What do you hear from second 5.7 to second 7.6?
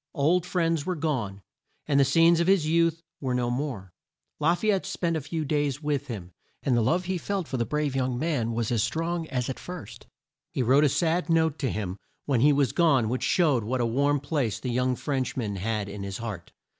with him, and the love he felt for